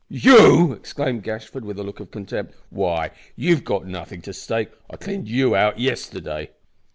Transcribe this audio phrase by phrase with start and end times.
[0.09, 4.69] "You!" exclaimed Gashford, with a look of contempt; "why, you've got nothing to stake.
[4.89, 6.49] I cleaned you out yesterday."